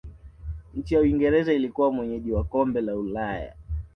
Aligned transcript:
nchi 0.73 0.95
ya 0.95 1.01
uingereza 1.01 1.53
ilikuwa 1.53 1.91
mwenyeji 1.91 2.31
wa 2.31 2.43
kombe 2.43 2.81
la 2.81 2.95
Ulaya 2.95 3.55